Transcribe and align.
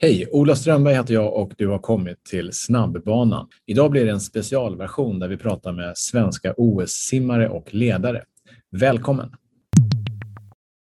Hej! 0.00 0.28
Ola 0.32 0.56
Strömberg 0.56 0.94
heter 0.94 1.14
jag 1.14 1.34
och 1.34 1.52
du 1.56 1.68
har 1.68 1.78
kommit 1.78 2.24
till 2.24 2.52
Snabbbanan. 2.52 3.46
Idag 3.66 3.90
blir 3.90 4.04
det 4.04 4.10
en 4.10 4.20
specialversion 4.20 5.18
där 5.18 5.28
vi 5.28 5.36
pratar 5.36 5.72
med 5.72 5.98
svenska 5.98 6.54
OS-simmare 6.56 7.48
och 7.48 7.74
ledare. 7.74 8.22
Välkommen! 8.70 9.30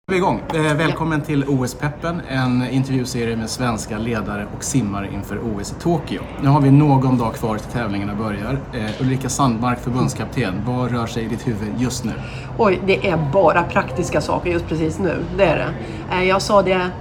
Vi 0.07 0.15
är 0.15 0.17
igång. 0.17 0.41
Eh, 0.53 0.77
välkommen 0.77 1.21
till 1.21 1.43
OS-peppen, 1.47 2.21
en 2.27 2.69
intervjuserie 2.69 3.37
med 3.37 3.49
svenska 3.49 3.97
ledare 3.97 4.47
och 4.55 4.63
simmare 4.63 5.09
inför 5.13 5.39
OS 5.39 5.71
i 5.71 5.81
Tokyo. 5.81 6.21
Nu 6.41 6.47
har 6.47 6.61
vi 6.61 6.71
någon 6.71 7.17
dag 7.17 7.33
kvar 7.33 7.57
till 7.57 7.71
tävlingarna 7.71 8.15
börjar. 8.15 8.59
Eh, 8.73 9.01
Ulrika 9.01 9.29
Sandmark, 9.29 9.79
förbundskapten, 9.79 10.53
vad 10.65 10.91
rör 10.91 11.07
sig 11.07 11.25
i 11.25 11.27
ditt 11.27 11.47
huvud 11.47 11.73
just 11.77 12.05
nu? 12.05 12.11
Oj, 12.57 12.81
det 12.87 13.07
är 13.07 13.31
bara 13.33 13.63
praktiska 13.63 14.21
saker 14.21 14.51
just 14.51 14.67
precis 14.67 14.99
nu. 14.99 15.23
Det 15.37 15.43
är 15.43 15.57
det. 15.57 15.73
Eh, 16.15 16.23
jag 16.23 16.41
sa 16.41 16.61
det 16.61 16.91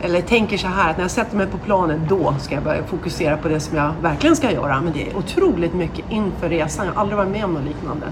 eller 0.00 0.20
tänker 0.20 0.58
så 0.58 0.66
här 0.66 0.90
att 0.90 0.96
när 0.96 1.04
jag 1.04 1.10
sätter 1.10 1.36
mig 1.36 1.46
på 1.46 1.58
planen 1.58 2.06
då 2.08 2.34
ska 2.40 2.54
jag 2.54 2.64
börja 2.64 2.82
fokusera 2.82 3.36
på 3.36 3.48
det 3.48 3.60
som 3.60 3.76
jag 3.76 3.92
verkligen 4.02 4.36
ska 4.36 4.52
göra. 4.52 4.80
Men 4.80 4.92
det 4.92 5.10
är 5.10 5.16
otroligt 5.16 5.74
mycket 5.74 6.04
inför 6.10 6.48
resan. 6.48 6.86
Jag 6.86 6.92
har 6.92 7.00
aldrig 7.00 7.16
varit 7.16 7.30
med 7.30 7.44
om 7.44 7.54
något 7.54 7.64
liknande. 7.64 8.06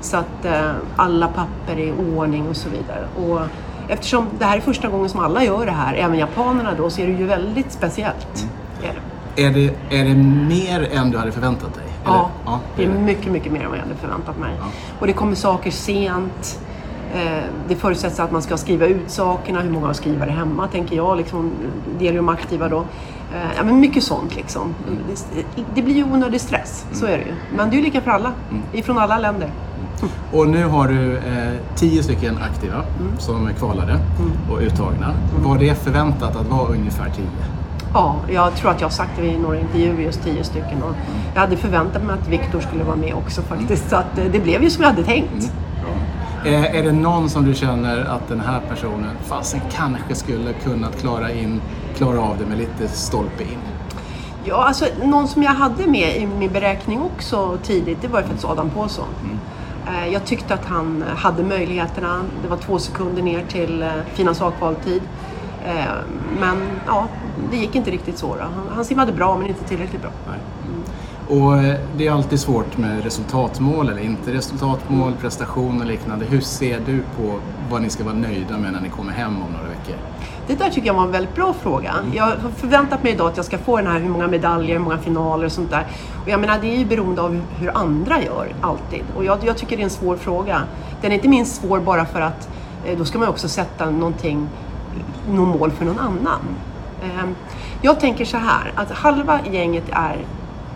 Så 0.00 0.16
att 0.16 0.44
eh, 0.44 0.70
alla 0.96 1.28
papper 1.28 1.72
är 1.72 1.86
i 1.86 1.92
ordning 2.16 2.48
och 2.48 2.56
så 2.56 2.68
vidare. 2.68 3.06
Och 3.16 3.40
eftersom 3.88 4.26
det 4.38 4.44
här 4.44 4.56
är 4.56 4.60
första 4.60 4.88
gången 4.88 5.08
som 5.08 5.20
alla 5.20 5.44
gör 5.44 5.66
det 5.66 5.72
här, 5.72 5.94
även 5.94 6.18
japanerna 6.18 6.74
då, 6.74 6.90
så 6.90 7.00
är 7.00 7.06
det 7.06 7.12
ju 7.12 7.26
väldigt 7.26 7.72
speciellt. 7.72 8.46
Mm. 8.82 8.90
Är, 8.90 9.00
det. 9.34 9.42
Är, 9.44 9.50
det, 9.50 9.96
är 9.96 10.04
det 10.04 10.14
mer 10.48 10.88
än 10.92 11.10
du 11.10 11.18
hade 11.18 11.32
förväntat 11.32 11.74
dig? 11.74 11.84
Ja, 12.04 12.30
ja, 12.44 12.60
det 12.76 12.84
är 12.84 12.88
mycket, 12.88 13.32
mycket 13.32 13.52
mer 13.52 13.60
än 13.62 13.68
vad 13.68 13.78
jag 13.78 13.82
hade 13.82 13.94
förväntat 13.94 14.38
mig. 14.38 14.50
Ja. 14.58 14.64
Och 14.98 15.06
det 15.06 15.12
kommer 15.12 15.34
saker 15.34 15.70
sent. 15.70 16.58
Eh, 17.14 17.44
det 17.68 17.76
förutsätts 17.76 18.20
att 18.20 18.32
man 18.32 18.42
ska 18.42 18.56
skriva 18.56 18.86
ut 18.86 19.10
sakerna, 19.10 19.60
hur 19.60 19.70
många 19.70 19.86
har 19.86 20.26
det 20.26 20.32
hemma 20.32 20.68
tänker 20.68 20.96
jag. 20.96 21.16
Liksom, 21.16 21.50
det 21.98 22.08
är 22.08 22.12
de 22.12 22.28
aktiva 22.28 22.68
då. 22.68 22.78
Eh, 22.78 23.56
ja, 23.56 23.64
men 23.64 23.80
mycket 23.80 24.04
sånt 24.04 24.36
liksom. 24.36 24.74
Det, 25.74 25.82
blir 25.82 25.94
ju 25.94 26.04
onödig 26.04 26.40
stress, 26.40 26.86
så 26.92 27.06
är 27.06 27.18
det 27.18 27.24
ju. 27.24 27.34
Men 27.56 27.70
det 27.70 27.76
är 27.76 27.78
ju 27.78 27.84
lika 27.84 28.00
för 28.00 28.10
alla, 28.10 28.32
mm. 28.50 28.62
ifrån 28.72 28.98
alla 28.98 29.18
länder. 29.18 29.50
Och 30.32 30.48
nu 30.48 30.64
har 30.64 30.88
du 30.88 31.16
eh, 31.16 31.52
tio 31.76 32.02
stycken 32.02 32.38
aktiva 32.38 32.74
mm. 32.74 33.18
som 33.18 33.46
är 33.46 33.52
kvalade 33.52 33.92
mm. 33.92 34.32
och 34.50 34.58
uttagna. 34.58 35.06
Mm. 35.06 35.48
Var 35.48 35.58
det 35.58 35.74
förväntat 35.74 36.36
att 36.36 36.46
vara 36.46 36.68
ungefär 36.68 37.10
tio? 37.16 37.26
Ja, 37.94 38.16
jag 38.32 38.54
tror 38.54 38.70
att 38.70 38.80
jag 38.80 38.88
har 38.88 38.92
sagt 38.92 39.10
det 39.16 39.26
i 39.26 39.38
några 39.38 39.58
intervjuer, 39.60 40.00
just 40.00 40.22
tio 40.22 40.44
stycken. 40.44 40.82
Och 40.82 40.94
jag 41.34 41.40
hade 41.40 41.56
förväntat 41.56 42.04
mig 42.04 42.14
att 42.20 42.28
Viktor 42.28 42.60
skulle 42.60 42.84
vara 42.84 42.96
med 42.96 43.14
också 43.14 43.42
faktiskt. 43.42 43.90
Så 43.90 43.96
att, 43.96 44.16
det 44.32 44.40
blev 44.42 44.62
ju 44.62 44.70
som 44.70 44.82
jag 44.82 44.90
hade 44.90 45.04
tänkt. 45.04 45.52
Mm. 46.44 46.64
Är, 46.64 46.82
det 46.82 46.92
någon 46.92 47.30
som 47.30 47.44
du 47.44 47.54
känner 47.54 48.04
att 48.04 48.28
den 48.28 48.40
här 48.40 48.60
personen 48.68 49.16
fasen 49.24 49.60
kanske 49.72 50.14
skulle 50.14 50.52
kunnat 50.52 51.00
klara, 51.00 51.32
in, 51.32 51.60
klara 51.96 52.20
av 52.20 52.38
det 52.38 52.46
med 52.46 52.58
lite 52.58 52.88
stolpe 52.88 53.42
in? 53.42 53.58
Ja, 54.44 54.64
alltså 54.64 54.86
någon 55.04 55.28
som 55.28 55.42
jag 55.42 55.52
hade 55.52 55.86
med 55.86 56.16
i 56.16 56.26
min 56.26 56.52
beräkning 56.52 57.02
också 57.02 57.58
tidigt, 57.62 57.98
det 58.02 58.08
var 58.08 58.20
ju 58.20 58.24
faktiskt 58.26 58.44
Adam 58.44 58.70
Pålsson. 58.70 59.08
Mm. 59.24 59.38
Eh, 59.86 60.12
jag 60.12 60.24
tyckte 60.24 60.54
att 60.54 60.64
han 60.64 61.04
hade 61.16 61.42
möjligheterna. 61.42 62.20
Det 62.42 62.48
var 62.48 62.56
två 62.56 62.78
sekunder 62.78 63.22
ner 63.22 63.44
till 63.48 63.82
eh, 63.82 63.88
fina 64.14 64.34
sakvaltid. 64.34 65.02
Eh, 65.64 65.84
men 66.40 66.56
ja, 66.86 67.08
det 67.50 67.56
gick 67.56 67.74
inte 67.74 67.90
riktigt 67.90 68.18
så. 68.18 68.34
Då. 68.34 68.44
Han 68.74 68.84
simmade 68.84 69.12
bra, 69.12 69.36
men 69.38 69.48
inte 69.48 69.64
tillräckligt 69.64 70.02
bra. 70.02 70.10
Nej. 70.28 70.38
Och 71.28 71.56
eh, 71.56 71.76
det 71.96 72.06
är 72.06 72.12
alltid 72.12 72.40
svårt 72.40 72.78
med 72.78 73.04
resultatmål 73.04 73.88
eller 73.88 74.02
inte 74.02 74.32
resultatmål, 74.32 75.12
prestation 75.20 75.80
och 75.80 75.86
liknande. 75.86 76.24
Hur 76.24 76.40
ser 76.40 76.80
du 76.86 77.02
på 77.16 77.38
vad 77.70 77.82
ni 77.82 77.90
ska 77.90 78.04
vara 78.04 78.14
nöjda 78.14 78.58
med 78.58 78.72
när 78.72 78.80
ni 78.80 78.88
kommer 78.88 79.12
hem 79.12 79.36
om 79.36 79.52
några 79.52 79.68
veckor? 79.68 79.96
Det 80.46 80.54
där 80.54 80.70
tycker 80.70 80.86
jag 80.86 80.94
var 80.94 81.02
en 81.02 81.10
väldigt 81.10 81.34
bra 81.34 81.52
fråga. 81.52 81.94
Mm. 82.02 82.14
Jag 82.14 82.24
har 82.24 82.50
förväntat 82.56 83.02
mig 83.02 83.12
idag 83.12 83.28
att 83.28 83.36
jag 83.36 83.46
ska 83.46 83.58
få 83.58 83.76
den 83.76 83.86
här 83.86 84.00
hur 84.00 84.08
många 84.08 84.28
medaljer, 84.28 84.72
hur 84.76 84.84
många 84.84 84.98
finaler 84.98 85.44
och 85.44 85.52
sånt 85.52 85.70
där. 85.70 85.86
Och 86.22 86.28
jag 86.28 86.40
menar, 86.40 86.58
det 86.60 86.74
är 86.74 86.78
ju 86.78 86.84
beroende 86.84 87.22
av 87.22 87.40
hur 87.58 87.76
andra 87.76 88.22
gör, 88.22 88.54
alltid. 88.60 89.02
Och 89.16 89.24
jag, 89.24 89.38
jag 89.44 89.56
tycker 89.56 89.76
det 89.76 89.82
är 89.82 89.84
en 89.84 89.90
svår 89.90 90.16
fråga. 90.16 90.62
Den 91.00 91.10
är 91.10 91.14
inte 91.14 91.28
minst 91.28 91.60
svår 91.62 91.80
bara 91.80 92.06
för 92.06 92.20
att 92.20 92.48
eh, 92.86 92.98
då 92.98 93.04
ska 93.04 93.18
man 93.18 93.28
också 93.28 93.48
sätta 93.48 93.90
någonting, 93.90 94.48
någon 95.30 95.48
mål 95.48 95.70
för 95.70 95.84
någon 95.84 95.98
annan. 95.98 96.40
Ehm, 97.02 97.34
jag 97.82 98.00
tänker 98.00 98.24
så 98.24 98.36
här, 98.36 98.72
att 98.74 98.90
halva 98.90 99.40
gänget 99.52 99.84
är 99.92 100.16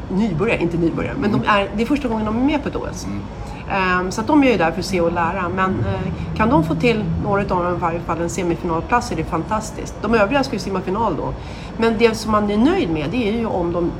nybörjare, 0.09 0.63
inte 0.63 0.77
nybörjare, 0.77 1.17
men 1.21 1.33
de 1.33 1.43
är, 1.47 1.71
det 1.77 1.83
är 1.83 1.87
första 1.87 2.09
gången 2.09 2.27
de 2.27 2.37
är 2.37 2.45
med 2.45 2.63
på 2.63 2.69
ett 2.69 2.77
OS. 2.77 3.05
Mm. 3.07 3.21
Um, 3.67 4.11
så 4.11 4.21
att 4.21 4.27
de 4.27 4.45
är 4.45 4.51
ju 4.51 4.57
där 4.57 4.71
för 4.71 4.79
att 4.79 4.87
se 4.87 5.01
och 5.01 5.13
lära. 5.13 5.49
Men 5.49 5.71
uh, 5.71 6.37
kan 6.37 6.51
de 6.51 6.65
få 6.65 6.75
till 6.75 7.05
några 7.25 7.43
av 7.43 7.49
dem 7.49 7.77
i 7.77 7.79
varje 7.79 8.01
fall 8.01 8.21
en 8.21 8.31
semifinalplats 8.31 9.13
är 9.13 9.17
det 9.17 9.25
fantastiskt. 9.25 9.95
De 10.03 10.15
övriga 10.15 10.45
ska 10.45 10.53
ju 10.53 10.59
simma 10.59 10.81
final 10.81 11.17
då. 11.17 11.35
Men 11.77 11.99
det 11.99 12.15
som 12.15 12.33
man 12.33 12.51
är 12.51 12.57
nöjd 12.57 12.91
med 12.91 13.11
det 13.11 13.29
är 13.29 13.33
ju 13.33 13.47
om 13.47 13.73
de 13.73 13.91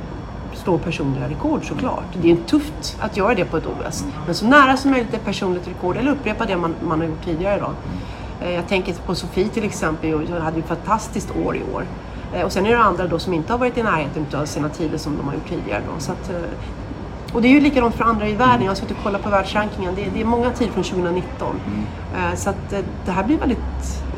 slår 0.53 0.77
personliga 0.77 1.29
rekord 1.29 1.67
såklart. 1.67 2.05
Det 2.21 2.31
är 2.31 2.35
tufft 2.35 2.97
att 2.99 3.17
göra 3.17 3.35
det 3.35 3.45
på 3.45 3.57
ett 3.57 3.65
OS. 3.65 4.05
Men 4.25 4.35
så 4.35 4.45
nära 4.45 4.77
som 4.77 4.91
möjligt 4.91 5.13
ett 5.13 5.25
personligt 5.25 5.67
rekord 5.67 5.97
eller 5.97 6.11
upprepa 6.11 6.45
det 6.45 6.57
man, 6.57 6.75
man 6.87 6.99
har 6.99 7.07
gjort 7.07 7.25
tidigare 7.25 7.59
då. 7.59 7.71
Uh, 8.45 8.53
jag 8.53 8.67
tänker 8.67 8.93
på 8.93 9.15
Sofie 9.15 9.47
till 9.47 9.63
exempel, 9.63 10.13
hon 10.13 10.41
hade 10.41 10.57
ju 10.57 10.61
ett 10.61 10.67
fantastiskt 10.67 11.31
år 11.45 11.57
i 11.57 11.61
år. 11.73 11.83
Eh, 12.33 12.41
och 12.41 12.51
sen 12.51 12.65
är 12.65 12.69
det 12.69 12.79
andra 12.79 13.07
då 13.07 13.19
som 13.19 13.33
inte 13.33 13.53
har 13.53 13.59
varit 13.59 13.77
i 13.77 13.83
närheten 13.83 14.25
av 14.39 14.45
sina 14.45 14.69
tider 14.69 14.97
som 14.97 15.17
de 15.17 15.27
har 15.27 15.33
gjort 15.33 15.49
tidigare. 15.49 15.81
Då. 15.93 15.99
Så 15.99 16.11
att, 16.11 16.29
eh, 16.29 16.35
och 17.33 17.41
det 17.41 17.47
är 17.47 17.51
ju 17.51 17.59
likadant 17.59 17.95
för 17.95 18.03
andra 18.03 18.27
i 18.27 18.33
världen. 18.33 18.61
Jag 18.61 18.71
har 18.71 18.75
suttit 18.75 18.97
och 18.97 19.03
kollat 19.03 19.23
på 19.23 19.29
världsrankingen. 19.29 19.95
Det 19.95 20.05
är, 20.05 20.11
det 20.13 20.21
är 20.21 20.25
många 20.25 20.51
tider 20.51 20.71
från 20.71 20.83
2019. 20.83 21.59
Mm. 21.67 22.31
Eh, 22.31 22.35
så 22.35 22.49
att 22.49 22.73
det 23.05 23.11
här 23.11 23.23
blir 23.23 23.37
väldigt 23.37 23.59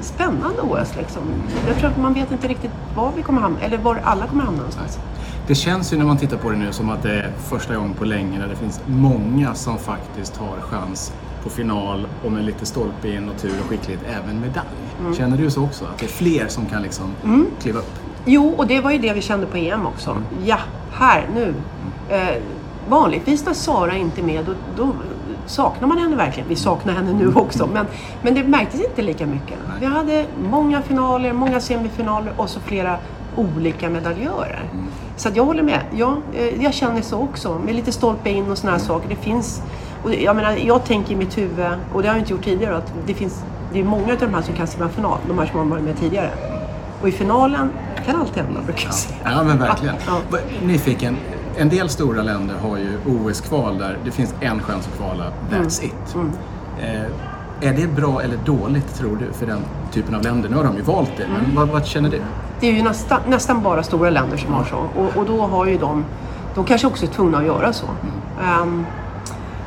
spännande 0.02 0.62
OS. 0.62 0.96
Liksom. 0.98 1.22
Jag 1.68 1.78
tror 1.78 1.90
att 1.90 1.98
man 1.98 2.14
vet 2.14 2.32
inte 2.32 2.48
riktigt 2.48 2.72
var 2.96 3.12
vi 3.16 3.22
kommer 3.22 3.42
hamna, 3.42 3.60
eller 3.60 3.78
var 3.78 4.02
alla 4.04 4.28
kommer 4.28 4.44
hamna 4.44 4.58
någonstans. 4.58 5.00
Det 5.48 5.56
känns 5.56 5.94
ju 5.94 5.98
när 5.98 6.06
man 6.06 6.18
tittar 6.18 6.38
på 6.38 6.50
det 6.50 6.58
nu 6.58 6.72
som 6.72 6.90
att 6.90 7.04
det 7.04 7.12
är 7.12 7.32
första 7.38 7.76
gången 7.76 7.94
på 7.94 8.06
länge 8.06 8.40
där 8.40 8.48
det 8.48 8.56
finns 8.56 8.82
många 8.86 9.56
som 9.56 9.78
faktiskt 9.78 10.38
har 10.38 10.62
chans 10.62 11.14
på 11.44 11.50
final 11.50 12.08
och 12.26 12.32
med 12.32 12.46
lite 12.46 12.66
stolpe 12.66 13.10
in 13.10 13.30
och 13.30 13.42
tur 13.42 13.54
och 13.60 13.70
skicklighet 13.70 14.04
även 14.08 14.40
medalj. 14.40 14.68
Mm. 15.00 15.16
Känner 15.16 15.38
du 15.38 15.52
så 15.52 15.64
också? 15.64 15.86
Att 15.86 15.98
det 15.98 16.06
är 16.06 16.10
fler 16.10 16.48
som 16.48 16.66
kan 16.66 16.82
liksom 16.82 17.14
mm. 17.24 17.48
kliva 17.62 17.80
upp? 17.80 17.94
Jo, 18.26 18.54
och 18.58 18.68
det 18.68 18.82
var 18.82 18.92
ju 18.92 18.98
det 18.98 19.14
vi 19.14 19.22
kände 19.22 19.46
på 19.46 19.58
EM 19.58 19.86
också. 19.86 20.12
Mm. 20.12 20.24
Ja, 20.44 20.58
här, 20.92 21.28
nu. 21.36 21.54
Eh, 22.10 22.42
vanligtvis 22.90 23.46
när 23.46 23.54
Sara 23.54 23.96
inte 23.96 24.22
är 24.22 24.26
med, 24.26 24.46
då, 24.46 24.54
då, 24.76 24.94
saknar 25.46 25.88
man 25.88 25.98
henne 25.98 26.16
verkligen. 26.16 26.50
Vi 26.50 26.56
saknar 26.56 26.94
henne 26.94 27.14
nu 27.14 27.34
också, 27.36 27.70
men, 27.74 27.86
men 28.22 28.36
det 28.36 28.44
märktes 28.44 28.82
inte 28.82 29.02
lika 29.02 29.26
mycket. 29.26 29.58
Nej. 29.68 29.78
Vi 29.80 29.86
hade 29.86 30.26
många 30.50 30.82
finaler, 30.82 31.34
många 31.34 31.60
semifinaler 31.60 32.34
och 32.38 32.50
så 32.50 32.60
flera 32.60 32.98
olika 33.36 33.90
medaljörer. 33.90 34.70
Mm. 34.74 34.86
Så 35.18 35.30
jag 35.34 35.46
håller 35.46 35.64
med. 35.64 35.80
Ja, 35.96 36.18
eh, 36.34 36.64
jag 36.64 36.74
känner 36.74 37.02
så 37.02 37.20
också. 37.20 37.62
Med 37.66 37.76
lite 37.76 37.92
stolpe 37.92 38.30
in 38.30 38.52
och 38.52 38.58
sådana 38.58 38.78
här 38.78 38.86
mm. 38.86 38.88
saker. 38.88 39.10
Det 39.10 39.22
finns 39.22 39.62
och 40.04 40.14
jag, 40.14 40.36
menar, 40.36 40.52
jag 40.52 40.86
tänker 40.86 41.12
i 41.14 41.16
mitt 41.16 41.38
huvud, 41.38 41.68
och 41.94 42.02
det 42.02 42.08
har 42.08 42.16
jag 42.16 42.22
inte 42.22 42.32
gjort 42.32 42.44
tidigare, 42.44 42.78
att 42.78 42.94
det 43.08 43.14
finns 43.14 43.44
det 43.74 43.80
är 43.80 43.84
många 43.84 44.14
av 44.14 44.20
de 44.20 44.34
här 44.34 44.42
som 44.42 44.56
kan 44.56 44.68
simma 44.68 44.90
final, 44.90 45.18
de 45.28 45.40
här 45.40 45.46
som 45.46 45.60
har 45.60 45.66
varit 45.66 45.84
med 45.84 45.98
tidigare. 45.98 46.30
Och 47.02 47.10
i 47.10 47.12
finalen 47.12 47.70
kan 48.06 48.16
allt 48.22 48.36
hända 48.36 48.62
brukar 48.66 48.86
jag 48.86 48.94
säga. 48.94 49.20
Ja, 49.24 49.44
men 49.44 49.60
verkligen. 49.60 49.96
Ja. 50.08 50.38
Nyfiken, 50.64 51.18
en 51.58 51.70
del 51.70 51.90
stora 51.90 52.24
länder 52.24 52.56
har 52.56 52.78
ju 52.78 52.98
OS-kval 53.06 53.78
där 53.78 53.98
det 54.06 54.12
finns 54.12 54.36
en 54.40 54.62
chans 54.62 54.88
att 54.88 54.98
kvala, 54.98 55.24
that's 55.52 55.84
mm. 55.84 55.96
it. 55.96 56.16
Mm. 56.16 56.32
Eh, 56.80 57.70
är 57.70 57.74
det 57.74 57.88
bra 57.88 58.22
eller 58.22 58.38
dåligt 58.46 58.96
tror 58.96 59.16
du 59.16 59.34
för 59.34 59.46
den 59.46 59.60
typen 59.92 60.16
av 60.16 60.24
länder? 60.24 60.50
Nu 60.50 60.56
har 60.56 60.64
de 60.64 60.76
ju 60.76 60.82
valt 60.82 61.12
det, 61.18 61.28
men 61.28 61.46
mm. 61.46 61.56
vad, 61.56 61.70
vad, 61.70 61.86
känner 61.86 62.10
du? 62.10 62.22
Det 62.60 62.68
är 62.68 62.74
ju 62.74 62.84
nästa, 62.84 63.20
nästan 63.28 63.64
bara 63.64 63.84
stora 63.84 64.10
länder 64.10 64.38
som 64.38 64.54
har 64.54 64.64
så. 64.64 65.02
Och, 65.02 65.18
och, 65.18 65.26
då 65.26 65.42
har 65.42 65.66
ju 65.66 65.78
de, 65.78 66.06
de 66.56 66.66
kanske 66.66 66.88
också 66.88 67.06
är 67.06 67.10
tvungna 67.10 67.38
att 67.38 67.46
göra 67.46 67.74
så. 67.74 67.86
Um, 68.62 68.86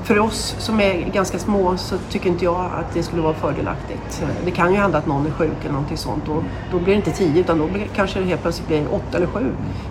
för 0.05 0.19
oss 0.19 0.57
som 0.59 0.81
är 0.81 1.11
ganska 1.13 1.39
små 1.39 1.77
så 1.77 1.99
tycker 2.11 2.29
inte 2.29 2.45
jag 2.45 2.71
att 2.79 2.95
det 2.95 3.03
skulle 3.03 3.23
vara 3.23 3.35
fördelaktigt. 3.35 4.25
Det 4.45 4.51
kan 4.51 4.73
ju 4.73 4.79
hända 4.79 4.99
att 4.99 5.07
någon 5.07 5.27
är 5.27 5.31
sjuk 5.31 5.57
eller 5.61 5.73
någonting 5.73 5.97
sånt 5.97 6.29
och 6.29 6.43
då 6.71 6.79
blir 6.79 6.87
det 6.87 6.95
inte 6.95 7.11
tio 7.11 7.41
utan 7.41 7.59
då 7.59 7.67
blir, 7.67 7.87
kanske 7.95 8.21
det 8.21 8.27
helt 8.27 8.43
plötsligt 8.43 8.69
blir 8.69 8.95
åtta 8.95 9.17
eller 9.17 9.27
sju. 9.27 9.47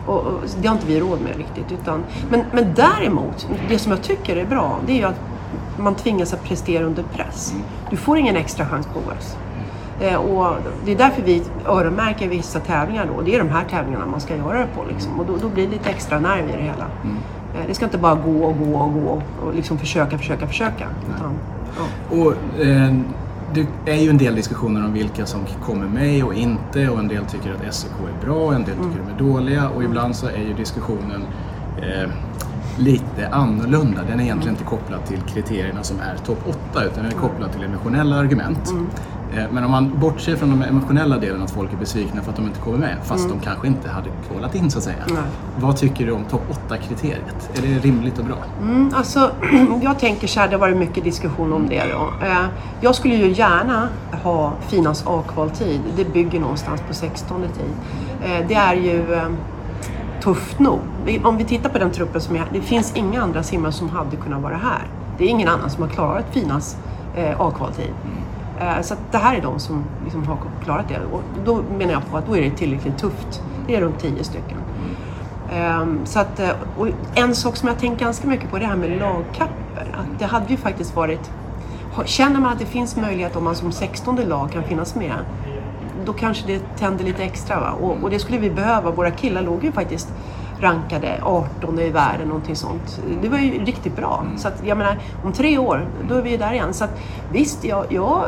Och, 0.08 0.20
och, 0.20 0.34
det 0.62 0.68
har 0.68 0.76
inte 0.76 0.88
vi 0.88 1.00
råd 1.00 1.22
med 1.22 1.38
riktigt. 1.38 1.72
Utan, 1.82 2.04
men, 2.30 2.46
men 2.52 2.74
däremot, 2.76 3.48
det 3.70 3.80
som 3.80 3.92
jag 3.92 4.02
tycker 4.02 4.36
är 4.36 4.46
bra 4.46 4.80
det 4.86 4.92
är 4.92 4.98
ju 4.98 5.04
att 5.04 5.20
man 5.78 5.96
tvingas 5.96 6.34
att 6.34 6.44
prestera 6.44 6.86
under 6.86 7.04
press. 7.04 7.54
Du 7.90 7.98
får 7.98 8.18
ingen 8.18 8.36
extra 8.36 8.66
chans 8.66 8.88
på 8.88 9.00
OS. 9.00 9.38
Eh, 10.02 10.16
och 10.16 10.56
det 10.86 10.92
är 10.92 10.96
därför 10.96 11.22
vi 11.22 11.44
öronmärker 11.68 12.28
vissa 12.28 12.60
tävlingar 12.60 13.10
då. 13.16 13.22
Det 13.22 13.36
är 13.36 13.40
de 13.40 13.50
här 13.50 13.66
tävlingarna 13.70 14.06
man 14.06 14.22
ska 14.22 14.36
göra 14.36 14.60
det 14.60 14.68
på 14.76 14.84
liksom. 14.90 15.20
Och 15.20 15.26
då, 15.26 15.38
då 15.42 15.50
blir 15.50 15.66
det 15.66 15.72
lite 15.72 15.90
extra 15.90 16.20
nerv 16.20 16.50
i 16.50 16.52
det 16.52 16.64
hela. 16.64 16.86
Mm. 17.04 17.18
Eh, 17.56 17.68
det 17.68 17.74
ska 17.74 17.86
inte 17.86 17.98
bara 17.98 18.16
gå 18.16 18.44
och 18.44 18.58
gå 18.60 18.76
och 18.76 18.94
gå 18.94 19.22
och 19.46 19.56
liksom 19.56 19.78
försöka, 19.78 20.18
försöka, 20.18 20.48
försöka. 20.48 20.88
Utan, 21.16 21.34
ja. 21.78 22.18
och, 22.18 22.62
eh, 22.62 22.94
det 23.54 23.92
är 23.92 24.02
ju 24.02 24.10
en 24.10 24.18
del 24.18 24.36
diskussioner 24.36 24.86
om 24.86 24.94
vilka 24.94 25.26
som 25.26 25.46
kommer 25.64 25.88
med 25.88 26.24
och 26.24 26.34
inte 26.34 26.90
och 26.90 27.00
en 27.00 27.08
del 27.08 27.26
tycker 27.26 27.54
att 27.54 27.74
SEK 27.74 27.92
är 27.92 28.26
bra 28.26 28.36
och 28.36 28.54
en 28.54 28.64
del 28.64 28.76
tycker 28.76 29.00
mm. 29.02 29.18
de 29.18 29.26
är 29.26 29.30
dåliga 29.30 29.70
och 29.70 29.84
ibland 29.84 30.16
så 30.16 30.28
är 30.28 30.42
ju 30.48 30.54
diskussionen 30.54 31.24
eh, 31.78 32.10
lite 32.78 33.28
annorlunda. 33.32 34.02
Den 34.10 34.20
är 34.20 34.24
egentligen 34.24 34.56
inte 34.56 34.64
kopplad 34.64 35.06
till 35.06 35.22
kriterierna 35.22 35.84
som 35.84 36.00
är 36.00 36.18
topp 36.26 36.40
8 36.72 36.84
utan 36.84 37.04
den 37.04 37.14
är 37.14 37.18
kopplad 37.18 37.52
till 37.52 37.64
emotionella 37.64 38.16
argument. 38.16 38.70
Mm. 38.70 38.88
Eh, 39.38 39.44
men 39.52 39.64
om 39.64 39.72
man 39.72 40.00
bortser 40.00 40.36
från 40.36 40.50
de 40.50 40.62
emotionella 40.62 41.18
delen, 41.18 41.42
att 41.42 41.52
folk 41.52 41.74
är 41.74 41.78
besvikna 41.78 42.22
för 42.22 42.30
att 42.30 42.36
de 42.36 42.46
inte 42.46 42.60
kommer 42.60 42.78
med, 42.78 42.98
fast 43.04 43.26
mm. 43.26 43.38
de 43.38 43.46
kanske 43.46 43.68
inte 43.68 43.90
hade 43.90 44.10
kvalat 44.28 44.56
in 44.56 44.72
så 44.72 44.78
att 44.78 44.84
säga. 44.84 45.04
Nej. 45.08 45.24
Vad 45.60 45.78
tycker 45.78 46.06
du 46.06 46.12
om 46.12 46.26
topp 46.26 46.42
8-kriteriet? 46.70 47.58
Är 47.58 47.62
det 47.62 47.80
rimligt 47.80 48.20
och 48.20 48.26
bra? 48.26 48.38
Mm, 48.62 48.94
alltså, 48.96 49.32
jag 49.82 50.00
tänker 50.00 50.28
så 50.28 50.40
här, 50.40 50.48
det 50.48 50.54
har 50.54 50.60
varit 50.60 50.78
mycket 50.78 51.04
diskussion 51.04 51.54
om 51.54 51.68
det. 51.70 51.84
Då. 51.94 52.26
Eh, 52.26 52.46
jag 52.82 52.96
skulle 52.96 53.16
ju 53.16 53.32
gärna 53.32 53.90
ha 54.24 54.54
Finas 54.68 55.04
A-kvaltid. 55.08 55.82
Det 55.96 56.14
bygger 56.14 56.40
någonstans 56.40 56.82
på 56.88 56.94
16 56.94 57.42
tid. 57.42 57.52
Eh, 58.24 58.48
det 58.48 58.56
är 58.56 58.76
ju 58.76 59.06
tufft 60.24 60.60
nog. 60.60 60.80
Om 61.24 61.38
vi 61.38 61.44
tittar 61.44 61.70
på 61.70 61.78
den 61.78 61.92
truppen 61.92 62.22
som 62.22 62.36
är 62.36 62.40
här, 62.40 62.48
det 62.54 62.62
finns 62.62 62.96
inga 62.96 63.22
andra 63.22 63.44
simmare 63.44 63.72
som 63.72 63.90
hade 63.90 64.16
kunnat 64.16 64.42
vara 64.42 64.56
här. 64.56 64.82
Det 65.18 65.24
är 65.24 65.28
ingen 65.28 65.48
annan 65.48 65.70
som 65.70 65.84
har 65.84 65.90
klarat 65.90 66.26
Finas 66.32 66.78
A-kvaltid. 67.38 67.94
Eh, 68.62 68.82
så 68.82 68.96
det 69.12 69.18
här 69.18 69.36
är 69.36 69.42
de 69.42 69.60
som 69.60 69.84
liksom 70.04 70.28
har 70.28 70.38
klarat 70.64 70.90
det. 70.90 71.00
Och 71.12 71.22
då 71.46 71.64
menar 71.78 71.94
jag 71.94 72.08
på 72.12 72.18
att 72.18 72.28
då 72.28 72.38
är 72.38 72.42
det 72.42 72.52
tillräckligt 72.52 72.98
tufft. 72.98 73.42
Det 73.68 73.76
är 73.76 73.82
runt 73.82 74.00
tio 74.00 74.24
stycken. 74.24 74.58
Ehm, 75.54 76.00
så 76.06 76.20
att, 76.20 76.40
eh, 76.40 76.50
och 76.78 76.88
en 77.16 77.36
sak 77.36 77.56
som 77.56 77.68
jag 77.68 77.80
tänkt 77.80 78.00
ganska 78.00 78.28
mycket 78.28 78.50
på 78.50 78.56
är 78.56 78.60
det 78.60 78.66
här 78.66 78.76
med 78.76 79.00
lagkapper. 79.00 79.88
Att 79.94 80.20
det 80.20 80.26
hade 80.26 80.48
ju 80.48 80.58
faktiskt 80.58 80.96
varit... 80.96 81.32
Känner 82.06 82.40
man 82.40 82.54
att 82.54 82.60
det 82.60 82.66
finns 82.66 82.96
möjlighet 82.96 83.36
om 83.36 83.44
man 83.44 83.56
som 83.56 83.72
16 83.72 84.16
lag 84.16 84.52
kan 84.52 84.64
finnas 84.64 84.96
med, 84.96 85.16
då 86.06 86.14
kanske 86.14 86.48
det 86.48 86.78
tänder 86.78 87.06
lite 87.06 87.24
extra. 87.24 87.60
Va? 87.60 87.72
Och, 87.82 87.98
och 88.04 88.10
det 88.10 88.20
skulle 88.20 88.38
vi 88.38 88.50
behöva. 88.50 88.92
Våra 88.92 89.12
killar 89.12 89.42
låg 89.42 89.64
ju 89.64 89.72
faktiskt 89.72 90.14
rankade 90.62 91.20
18 91.24 91.80
i 91.80 91.90
världen, 91.90 92.28
någonting 92.28 92.56
sånt. 92.56 93.02
Det 93.22 93.30
var 93.30 93.38
ju 93.38 93.66
riktigt 93.66 93.96
bra. 93.96 94.24
Mm. 94.26 94.38
Så 94.38 94.48
att, 94.48 94.62
jag 94.66 94.78
menar, 94.78 94.98
om 95.24 95.34
tre 95.34 95.58
år, 95.58 95.88
då 96.10 96.16
är 96.16 96.22
vi 96.22 96.38
där 96.38 96.54
igen. 96.54 96.74
Så 96.74 96.84
att, 96.84 97.00
visst, 97.32 97.64
jag, 97.64 97.86
jag, 97.90 98.26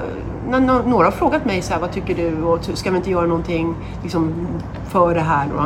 när 0.50 0.59
några 0.59 1.06
har 1.06 1.12
frågat 1.12 1.45
mig 1.45 1.62
så 1.62 1.74
här, 1.74 1.80
vad 1.80 1.91
tycker 1.91 2.15
du 2.15 2.44
och 2.44 2.59
ska 2.74 2.91
vi 2.91 2.97
inte 2.97 3.12
göra 3.12 3.25
någonting 3.27 3.75
liksom, 4.03 4.47
för 4.88 5.15
det 5.15 5.21
här? 5.21 5.47
Då? 5.57 5.65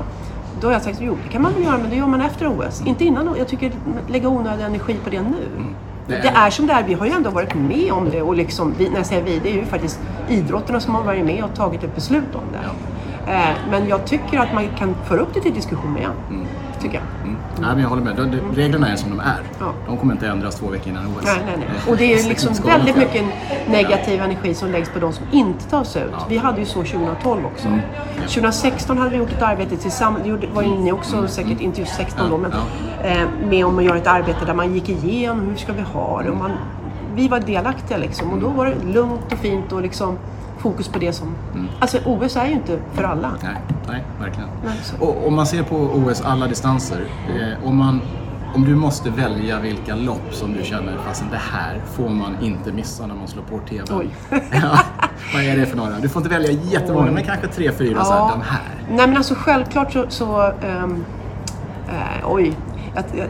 då 0.61 0.67
har 0.67 0.73
jag 0.73 0.81
sagt, 0.81 0.97
jo 1.01 1.17
det 1.23 1.29
kan 1.29 1.41
man 1.41 1.53
väl 1.53 1.63
göra, 1.63 1.77
men 1.77 1.89
det 1.89 1.95
gör 1.95 2.07
man 2.07 2.21
efter 2.21 2.47
OS. 2.47 2.81
Inte 2.85 3.05
innan. 3.05 3.35
Jag 3.37 3.47
tycker 3.47 3.71
lägga 4.07 4.29
onödig 4.29 4.63
energi 4.63 4.95
på 5.03 5.09
det 5.09 5.21
nu. 5.21 5.47
Mm. 5.57 5.75
Det 6.07 6.15
är... 6.15 6.21
det 6.21 6.29
är 6.29 6.49
som 6.49 6.67
det 6.67 6.73
är. 6.73 6.83
Vi 6.83 6.93
har 6.93 7.05
ju 7.05 7.11
ändå 7.11 7.29
varit 7.29 7.55
med 7.55 7.91
om 7.91 8.09
det 8.09 8.21
och 8.21 8.35
liksom, 8.35 8.73
vi, 8.77 8.89
när 8.89 8.97
jag 8.97 9.05
säger 9.05 9.23
vi, 9.23 9.39
det 9.39 9.49
är 9.49 9.53
ju 9.53 9.65
faktiskt 9.65 9.99
idrotterna 10.29 10.79
som 10.79 10.95
har 10.95 11.03
varit 11.03 11.25
med 11.25 11.43
och 11.43 11.55
tagit 11.55 11.83
ett 11.83 11.95
beslut 11.95 12.35
om 12.35 12.41
det. 12.51 12.59
Ja. 12.63 12.69
Eh, 13.27 13.69
men 13.69 13.87
jag 13.87 14.05
tycker 14.05 14.39
att 14.39 14.53
man 14.53 14.67
kan 14.77 14.95
föra 15.05 15.19
upp 15.19 15.33
det 15.33 15.41
till 15.41 15.53
diskussion 15.53 15.97
igen. 15.97 16.11
Mm. 16.29 16.47
Tycker 16.81 16.95
jag. 16.95 17.03
Mm. 17.23 17.37
Nej, 17.59 17.69
men 17.73 17.79
jag 17.79 17.89
håller 17.89 18.01
med. 18.03 18.39
Reglerna 18.55 18.89
är 18.89 18.95
som 18.95 19.09
de 19.09 19.19
är. 19.19 19.41
Ja. 19.59 19.73
De 19.87 19.97
kommer 19.97 20.13
inte 20.13 20.27
ändras 20.27 20.55
två 20.55 20.67
veckor 20.67 20.87
innan 20.87 21.05
OS. 21.05 21.23
Nej, 21.25 21.41
nej, 21.45 21.55
nej. 21.57 21.67
Och 21.89 21.97
det 21.97 22.13
är 22.13 22.29
liksom 22.29 22.53
väldigt 22.65 22.95
mycket 22.97 23.25
negativ 23.69 24.21
energi 24.21 24.53
som 24.53 24.71
läggs 24.71 24.89
på 24.89 24.99
de 24.99 25.13
som 25.13 25.25
inte 25.31 25.69
tas 25.69 25.95
ut. 25.95 26.03
Ja. 26.11 26.25
Vi 26.29 26.37
hade 26.37 26.59
ju 26.59 26.65
så 26.65 26.83
2012 26.83 27.45
också. 27.45 27.67
Mm. 27.67 27.79
2016 28.27 28.97
hade 28.97 29.09
vi 29.09 29.17
gjort 29.17 29.31
ett 29.31 29.41
arbete 29.41 29.77
tillsammans, 29.77 30.23
det 30.41 30.47
var 30.53 30.63
ju 30.63 30.69
ni 30.69 30.91
också 30.91 31.15
mm. 31.15 31.27
säkert, 31.27 31.61
inte 31.61 31.79
just 31.79 31.95
16 31.95 32.29
då, 32.29 32.37
men 32.37 32.51
eh, 33.03 33.27
med 33.49 33.65
om 33.65 33.77
att 33.77 33.83
göra 33.83 33.97
ett 33.97 34.07
arbete 34.07 34.45
där 34.45 34.53
man 34.53 34.73
gick 34.73 34.89
igenom 34.89 35.47
hur 35.49 35.55
ska 35.55 35.73
vi 35.73 35.81
ha 35.81 36.21
det. 36.21 36.29
Och 36.29 36.37
man, 36.37 36.51
vi 37.15 37.27
var 37.27 37.39
delaktiga 37.39 37.97
liksom 37.97 38.33
och 38.33 38.39
då 38.39 38.49
var 38.49 38.65
det 38.65 38.93
lugnt 38.93 39.33
och 39.33 39.37
fint 39.37 39.71
och 39.71 39.81
liksom 39.81 40.17
fokus 40.57 40.87
på 40.87 40.99
det 40.99 41.13
som... 41.13 41.35
Mm. 41.53 41.67
Alltså 41.79 41.97
OS 42.05 42.35
är 42.35 42.45
ju 42.45 42.53
inte 42.53 42.79
för 42.93 43.03
alla. 43.03 43.31
Nej, 43.43 43.57
nej 43.87 44.03
verkligen. 44.19 44.49
Nej, 44.65 44.77
och 44.99 45.27
om 45.27 45.35
man 45.35 45.47
ser 45.47 45.63
på 45.63 45.75
OS 45.75 46.21
alla 46.21 46.47
distanser, 46.47 47.05
eh, 47.29 47.67
om, 47.67 47.77
man, 47.77 48.01
om 48.55 48.65
du 48.65 48.75
måste 48.75 49.09
välja 49.09 49.59
vilka 49.59 49.95
lopp 49.95 50.33
som 50.33 50.53
du 50.53 50.63
känner, 50.63 50.97
fast 50.97 51.23
det 51.31 51.41
här 51.51 51.81
får 51.85 52.09
man 52.09 52.35
inte 52.41 52.71
missa 52.71 53.07
när 53.07 53.15
man 53.15 53.27
slår 53.27 53.43
på 53.43 53.59
TV. 53.69 53.83
Oj. 53.91 54.09
ja, 54.51 54.79
vad 55.33 55.43
är 55.43 55.57
det 55.57 55.65
för 55.65 55.77
några? 55.77 55.99
Du 55.99 56.09
får 56.09 56.19
inte 56.21 56.35
välja 56.35 56.51
jättemånga, 56.51 57.07
Oj. 57.07 57.13
men 57.13 57.23
kanske 57.23 57.47
tre, 57.47 57.71
fyra, 57.71 57.97
ja. 57.97 58.03
så 58.03 58.13
här, 58.13 58.31
de 58.31 58.41
här. 58.41 58.61
Nej 58.89 59.07
men 59.07 59.17
alltså 59.17 59.35
självklart 59.35 59.93
så... 59.93 60.05
så 60.09 60.51
um, 60.51 61.05
uh, 61.89 62.31
oj. 62.31 62.53
Jag, 62.95 63.03
jag, 63.13 63.27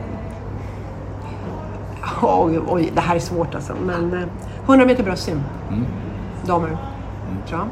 oj, 2.21 2.59
oj, 2.68 2.91
det 2.95 3.01
här 3.01 3.15
är 3.15 3.19
svårt 3.19 3.56
alltså. 3.56 3.73
Men 3.85 4.13
uh, 4.13 4.23
100 4.65 4.85
meter 4.85 5.03
bröstsim. 5.03 5.41
Mm. 5.69 5.85
Damer 6.45 6.77
tror 7.47 7.59
jag. 7.59 7.67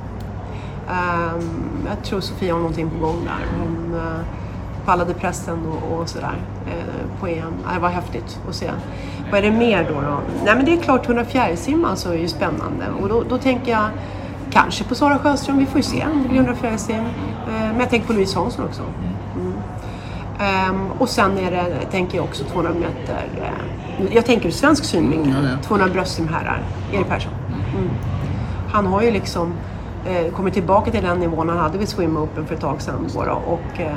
Um, 0.88 1.88
jag 1.88 2.04
tror 2.04 2.20
Sofia 2.20 2.54
har 2.54 2.60
någonting 2.60 2.90
på 2.90 3.06
gång 3.06 3.26
där. 3.26 3.60
Hon 3.60 3.96
uh, 3.96 4.20
pallade 4.86 5.14
pressen 5.14 5.60
och, 5.66 6.00
och 6.00 6.10
sådär 6.10 6.36
uh, 6.68 7.20
på 7.20 7.28
EM. 7.28 7.54
Det 7.74 7.80
var 7.80 7.90
häftigt 7.90 8.40
att 8.50 8.56
se. 8.56 8.72
Vad 9.32 9.40
är 9.40 9.44
det 9.44 9.58
mer 9.58 9.84
då? 9.84 10.02
då? 10.02 10.20
Nej 10.46 10.56
men 10.56 10.66
det 10.66 10.74
är 10.74 10.78
klart 10.78 11.06
100 11.06 11.26
fjärilsim 11.26 11.86
alltså 11.86 12.10
är 12.10 12.18
ju 12.18 12.28
spännande. 12.28 12.86
Och 13.02 13.10
då, 13.10 13.24
då, 13.30 13.38
tänker 13.38 13.72
jag 13.72 13.90
kanske 14.52 14.84
på 14.84 14.96
Sara 14.96 15.20
Sjöström. 15.20 15.58
Vi 15.58 15.66
får 15.66 15.78
ju 15.78 15.84
se 15.84 16.06
om 16.14 16.24
det 16.24 16.30
blir 16.30 16.40
100 16.40 16.56
fjärilsim. 16.56 16.96
Uh, 16.96 17.06
men 17.48 17.80
jag 17.80 17.90
tänker 17.90 18.08
på 18.08 18.14
Louise 18.14 18.40
Hansson 18.40 18.66
också. 18.66 18.82
Mm. 19.36 19.54
Um, 20.70 20.92
och 21.00 21.10
sen 21.10 21.38
är 21.38 21.52
det, 21.52 21.86
tänker 21.92 22.18
jag 22.18 22.26
också 22.26 22.44
200 22.44 22.74
meter. 22.74 23.30
Uh, 24.00 24.16
jag 24.16 24.26
tänker 24.26 24.48
ur 24.48 24.52
svensk 24.52 24.86
synvinkel. 24.86 25.32
Mm, 25.32 25.46
ja, 25.46 25.52
ja. 25.52 25.68
200 25.68 25.88
bröstsimherrar. 25.94 26.64
Erik 26.94 27.08
Persson. 27.08 27.32
Mm 27.78 27.90
han 28.76 28.86
har 28.86 29.02
ju 29.02 29.12
liksom 29.12 29.54
eh, 30.06 30.34
kommit 30.34 30.54
tillbaka 30.54 30.92
till 30.92 31.04
den 31.04 31.20
nivån 31.20 31.50
han 31.50 31.58
hade 31.58 31.78
vid 31.78 31.90
Swim 31.90 32.18
Open 32.18 32.46
för 32.46 32.56
ett 32.56 32.62
tag 32.62 32.82
sedan. 32.82 33.08
Då, 33.14 33.42
och, 33.46 33.80
eh, 33.80 33.92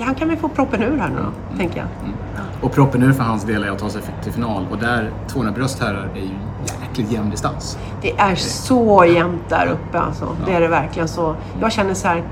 han 0.00 0.14
kan 0.14 0.28
väl 0.28 0.36
få 0.36 0.48
proppen 0.48 0.82
ur 0.82 0.98
här 0.98 1.08
nu 1.08 1.16
då, 1.16 1.22
mm. 1.22 1.58
tänker 1.58 1.76
jag. 1.76 1.86
Mm. 2.04 2.16
Och 2.60 2.72
proppen 2.72 3.02
ur 3.02 3.12
för 3.12 3.24
hans 3.24 3.44
del 3.44 3.64
är 3.64 3.70
att 3.70 3.78
ta 3.78 3.90
sig 3.90 4.02
till 4.22 4.32
final 4.32 4.66
och 4.70 4.78
där 4.78 5.10
200 5.28 5.52
bröst 5.54 5.80
här 5.80 6.08
är 6.14 6.20
ju 6.20 6.30
jäkligt 6.80 7.12
jämn 7.12 7.30
distans. 7.30 7.78
Det 8.02 8.12
är 8.18 8.34
så 8.34 9.04
jämnt 9.04 9.48
där 9.48 9.66
uppe 9.66 9.98
alltså. 9.98 10.24
Ja. 10.24 10.46
Det 10.46 10.52
är 10.52 10.60
det 10.60 10.68
verkligen. 10.68 11.08
Så 11.08 11.34
jag 11.60 11.72
känner 11.72 11.94
så 11.94 12.08
här, 12.08 12.22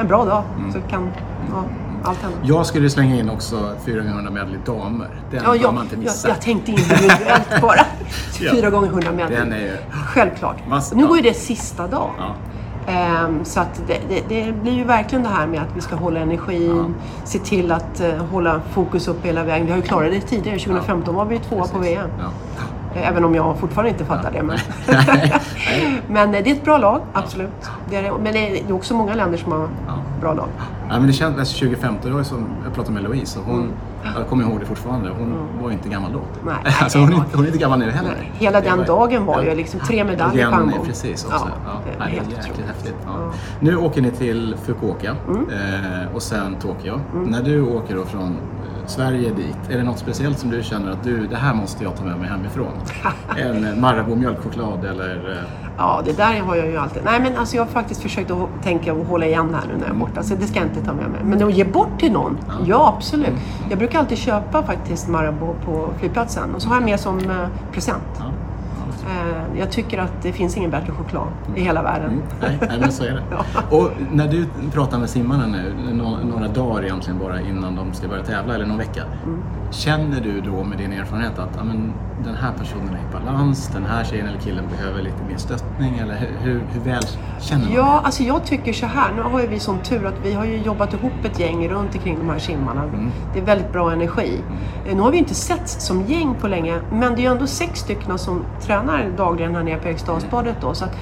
en 0.00 0.08
bra 0.08 0.24
dag 0.24 0.42
mm. 0.58 0.72
så 0.72 0.80
kan 0.80 1.10
ja, 1.50 1.64
allt 2.04 2.22
hända. 2.22 2.38
Jag 2.42 2.66
skulle 2.66 2.90
slänga 2.90 3.16
in 3.16 3.30
också 3.30 3.74
400 3.84 4.30
medley 4.30 4.58
damer. 4.66 5.08
Den 5.30 5.42
ja, 5.44 5.56
jag, 5.56 5.74
man 5.74 5.84
inte 5.84 5.96
missa. 5.96 6.28
Jag, 6.28 6.36
jag 6.36 6.42
tänkte 6.42 6.70
individuellt 6.70 7.60
bara. 7.62 7.80
4 8.40 8.70
gånger 8.70 8.88
100 8.88 9.12
medley. 9.12 9.38
Den 9.38 9.52
är 9.52 9.58
ju... 9.58 9.76
Självklart. 9.90 10.56
Massa, 10.68 10.96
nu 10.96 11.06
går 11.06 11.16
ju 11.16 11.22
det 11.22 11.34
sista 11.34 11.86
dagen. 11.86 12.10
Ja. 12.18 12.34
Um, 13.26 13.44
så 13.44 13.60
att 13.60 13.82
det, 13.86 14.00
det, 14.08 14.22
det, 14.28 14.52
blir 14.52 14.72
ju 14.72 14.84
verkligen 14.84 15.22
det 15.22 15.28
här 15.28 15.46
med 15.46 15.60
att 15.60 15.76
vi 15.76 15.80
ska 15.80 15.96
hålla 15.96 16.20
energin, 16.20 16.94
ja. 16.98 17.04
se 17.24 17.38
till 17.38 17.72
att 17.72 18.00
uh, 18.00 18.24
hålla 18.24 18.60
fokus 18.72 19.08
upp 19.08 19.24
hela 19.24 19.44
vägen. 19.44 19.66
Vi 19.66 19.72
har 19.72 19.78
ju 19.78 19.84
klarat 19.84 20.12
det 20.12 20.20
tidigare. 20.20 20.58
2015 20.58 21.14
var 21.14 21.24
vi 21.24 21.34
ju 21.34 21.40
tvåa 21.40 21.66
på 21.66 21.78
VM. 21.78 22.10
Ja. 22.18 22.30
Även 22.94 23.24
om 23.24 23.34
jag 23.34 23.58
fortfarande 23.58 23.90
inte 23.90 24.04
fattar 24.04 24.32
det. 24.32 24.42
Men, 24.42 24.58
men 26.08 26.32
det 26.32 26.50
är 26.50 26.52
ett 26.52 26.64
bra 26.64 26.78
lag, 26.78 27.00
absolut. 27.12 27.70
Det 27.90 27.96
är, 27.96 28.12
men 28.12 28.32
det 28.32 28.60
är 28.60 28.72
också 28.72 28.94
många 28.94 29.14
länder 29.14 29.38
som 29.38 29.52
har 29.52 29.68
bra 30.20 30.34
lag. 30.34 30.48
Ja, 30.88 30.98
men 30.98 31.06
det 31.06 31.12
kändes 31.12 31.52
2015, 31.52 32.10
det 32.10 32.16
var 32.16 32.22
som, 32.22 32.46
jag 32.64 32.74
pratade 32.74 32.94
med 32.94 33.02
Louise 33.02 33.38
och 33.38 33.44
hon, 33.44 33.60
mm. 33.60 33.72
Jag 34.04 34.28
kommer 34.28 34.44
ihåg 34.44 34.60
det 34.60 34.66
fortfarande, 34.66 35.08
hon 35.08 35.26
mm. 35.26 35.62
var 35.62 35.70
inte 35.70 35.88
gammal 35.88 36.12
då. 36.12 36.20
Nej, 36.44 36.54
alltså, 36.80 36.98
hon, 36.98 37.12
är, 37.12 37.22
hon 37.34 37.44
är 37.44 37.46
inte 37.46 37.58
gammal 37.58 37.78
nu 37.78 37.90
heller. 37.90 38.14
Nej. 38.18 38.32
Hela 38.38 38.60
den 38.60 38.78
var, 38.78 38.86
dagen 38.86 39.24
var 39.24 39.42
ju 39.42 39.54
liksom 39.54 39.80
tre 39.80 40.04
medaljer 40.04 40.50
på 40.50 40.56
en 40.56 40.70
gång. 40.70 40.86
Precis, 40.86 41.24
också. 41.24 41.48
Ja, 41.64 41.80
ja, 41.84 41.94
det 41.98 42.04
är 42.04 42.08
helt 42.08 42.32
jäkligt 42.32 42.66
häftigt. 42.66 42.94
Ja. 43.06 43.32
Nu 43.60 43.76
åker 43.76 44.02
ni 44.02 44.10
till 44.10 44.56
Fukuoka 44.62 45.16
mm. 45.28 45.50
eh, 45.50 46.14
och 46.14 46.22
sen 46.22 46.56
Tokyo. 46.56 47.00
Mm. 47.14 47.30
När 47.30 47.42
du 47.42 47.62
åker 47.62 47.96
då 47.96 48.04
från 48.04 48.36
Sverige 48.86 49.30
dit, 49.30 49.70
är 49.70 49.76
det 49.78 49.84
något 49.84 49.98
speciellt 49.98 50.38
som 50.38 50.50
du 50.50 50.62
känner 50.62 50.90
att 50.90 51.04
du, 51.04 51.26
det 51.26 51.36
här 51.36 51.54
måste 51.54 51.84
jag 51.84 51.96
ta 51.96 52.04
med 52.04 52.18
mig 52.18 52.28
hemifrån? 52.28 52.72
en 53.36 53.80
Marabou 53.80 54.16
mjölkchoklad 54.16 54.84
eller? 54.84 55.44
Ja, 55.80 56.02
det 56.04 56.12
där 56.12 56.40
har 56.40 56.56
jag 56.56 56.66
ju 56.66 56.76
alltid. 56.76 57.02
Nej, 57.04 57.20
men 57.20 57.36
alltså 57.36 57.56
jag 57.56 57.64
har 57.64 57.70
faktiskt 57.70 58.02
försökt 58.02 58.30
att 58.30 58.48
tänka 58.62 58.92
och 58.92 59.06
hålla 59.06 59.26
igen 59.26 59.54
här 59.54 59.68
nu 59.68 59.74
när 59.78 59.86
jag 59.86 59.96
är 59.96 60.00
borta. 60.00 60.22
Så 60.22 60.34
det 60.34 60.46
ska 60.46 60.58
jag 60.58 60.68
inte 60.68 60.84
ta 60.84 60.92
med 60.92 61.10
mig. 61.10 61.20
Men 61.24 61.42
att 61.42 61.54
ge 61.54 61.64
bort 61.64 62.00
till 62.00 62.12
någon? 62.12 62.38
Ja, 62.48 62.54
ja 62.66 62.94
absolut. 62.96 63.28
Mm. 63.28 63.40
Jag 63.70 63.78
brukar 63.78 63.98
alltid 63.98 64.18
köpa 64.18 64.62
faktiskt 64.62 65.08
Marabou 65.08 65.54
på 65.64 65.88
flygplatsen. 65.98 66.54
Och 66.54 66.62
så 66.62 66.68
har 66.68 66.76
jag 66.76 66.84
med 66.84 67.00
som 67.00 67.18
eh, 67.18 67.72
present. 67.72 68.02
Ja. 68.18 68.24
Eh, 69.10 69.58
jag 69.58 69.70
tycker 69.70 69.98
att 69.98 70.22
det 70.22 70.32
finns 70.32 70.56
ingen 70.56 70.70
bättre 70.70 70.92
choklad 70.92 71.28
i 71.56 71.60
hela 71.60 71.82
världen. 71.82 72.10
Mm, 72.10 72.22
nej, 72.40 72.58
nej, 72.60 72.80
men 72.80 72.92
så 72.92 73.04
är 73.04 73.12
det. 73.12 73.22
ja. 73.30 73.76
Och 73.76 73.90
när 74.12 74.28
du 74.28 74.46
pratar 74.72 74.98
med 74.98 75.10
simmarna 75.10 75.46
nu, 75.46 75.74
några 76.24 76.48
dagar 76.48 76.82
egentligen 76.84 77.18
bara 77.18 77.40
innan 77.40 77.76
de 77.76 77.92
ska 77.92 78.08
börja 78.08 78.24
tävla, 78.24 78.54
eller 78.54 78.66
någon 78.66 78.78
vecka. 78.78 79.02
Mm. 79.24 79.42
Känner 79.70 80.20
du 80.20 80.40
då 80.40 80.64
med 80.64 80.78
din 80.78 80.92
erfarenhet 80.92 81.38
att 81.38 81.50
ja, 81.56 81.64
men, 81.64 81.92
den 82.24 82.34
här 82.34 82.52
personen 82.58 82.88
är 82.88 83.18
i 83.18 83.24
balans, 83.24 83.70
den 83.72 83.86
här 83.86 84.04
tjejen 84.04 84.26
eller 84.26 84.38
killen 84.38 84.64
behöver 84.70 85.02
lite 85.02 85.24
stöttning? 85.40 85.98
Eller 85.98 86.14
hur, 86.40 86.62
hur 86.72 86.80
väl 86.80 87.02
känner 87.40 87.64
man 87.64 87.74
Ja, 87.74 88.00
alltså 88.04 88.22
jag 88.22 88.44
tycker 88.44 88.72
så 88.72 88.86
här. 88.86 89.12
Nu 89.16 89.22
har 89.22 89.40
ju 89.40 89.46
vi 89.46 89.58
sån 89.58 89.78
tur 89.78 90.06
att 90.06 90.14
vi 90.24 90.32
har 90.32 90.44
ju 90.44 90.56
jobbat 90.56 90.94
ihop 90.94 91.24
ett 91.24 91.40
gäng 91.40 91.68
runt 91.68 91.94
omkring 91.94 92.18
de 92.18 92.30
här 92.30 92.38
simmarna. 92.38 92.82
Mm. 92.82 93.10
Det 93.32 93.40
är 93.40 93.44
väldigt 93.44 93.72
bra 93.72 93.92
energi. 93.92 94.40
Mm. 94.84 94.96
Nu 94.96 95.02
har 95.02 95.10
vi 95.10 95.18
inte 95.18 95.34
sett 95.34 95.68
som 95.68 96.06
gäng 96.06 96.34
på 96.40 96.48
länge, 96.48 96.80
men 96.92 97.14
det 97.14 97.20
är 97.20 97.22
ju 97.22 97.30
ändå 97.30 97.46
sex 97.46 97.80
stycken 97.80 98.18
som 98.18 98.44
tränar 98.60 99.12
dagligen 99.16 99.54
här 99.54 99.62
nere 99.62 99.80
på 99.80 99.88
Eriksdalsbadet 99.88 100.56
då. 100.60 100.74
Så 100.74 100.84
att 100.84 100.96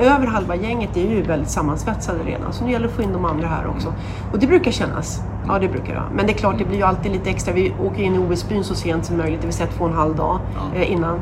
över 0.00 0.26
halva 0.26 0.56
gänget 0.56 0.96
är 0.96 1.10
ju 1.10 1.22
väldigt 1.22 1.50
sammansvetsade 1.50 2.18
redan. 2.24 2.52
Så 2.52 2.64
nu 2.64 2.70
gäller 2.70 2.86
det 2.86 2.90
att 2.90 2.96
få 2.96 3.02
in 3.02 3.12
de 3.12 3.24
andra 3.24 3.48
här 3.48 3.66
också. 3.66 3.94
Och 4.32 4.38
det 4.38 4.46
brukar 4.46 4.70
kännas. 4.70 5.22
Ja, 5.46 5.58
det 5.58 5.68
brukar 5.68 5.94
det. 5.94 6.02
Men 6.14 6.26
det 6.26 6.32
är 6.32 6.36
klart, 6.36 6.58
det 6.58 6.64
blir 6.64 6.76
ju 6.76 6.84
alltid 6.84 7.12
lite 7.12 7.30
extra. 7.30 7.54
Vi 7.54 7.74
åker 7.82 8.02
in 8.02 8.14
i 8.14 8.18
OS-byn 8.18 8.64
så 8.64 8.74
sent 8.74 9.06
som 9.06 9.16
möjligt, 9.16 9.40
det 9.40 9.46
vill 9.46 9.56
säga 9.56 9.70
två 9.76 9.84
och 9.84 9.90
en 9.90 9.96
halv 9.96 10.16
dag. 10.16 10.40
Eh, 10.74 10.92
innan. 10.92 11.18